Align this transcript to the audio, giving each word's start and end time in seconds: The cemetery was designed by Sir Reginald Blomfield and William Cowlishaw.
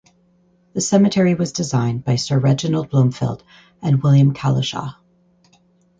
The 0.73 0.81
cemetery 0.81 1.35
was 1.35 1.51
designed 1.51 2.03
by 2.03 2.15
Sir 2.15 2.39
Reginald 2.39 2.89
Blomfield 2.89 3.43
and 3.83 4.01
William 4.01 4.33
Cowlishaw. 4.33 4.95